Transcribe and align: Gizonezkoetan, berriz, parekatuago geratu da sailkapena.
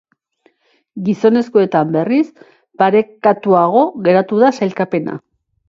Gizonezkoetan, 1.09 1.91
berriz, 1.97 2.23
parekatuago 2.85 3.87
geratu 4.11 4.43
da 4.47 4.53
sailkapena. 4.59 5.23